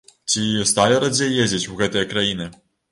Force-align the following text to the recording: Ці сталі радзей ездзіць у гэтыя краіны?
Ці 0.29 0.43
сталі 0.71 0.97
радзей 1.03 1.39
ездзіць 1.47 1.65
у 1.75 1.81
гэтыя 1.85 2.11
краіны? 2.17 2.55